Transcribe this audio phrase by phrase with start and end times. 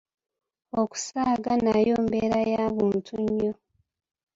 [0.81, 3.51] Okusaaga nayo mbeera ya buntu nnyo.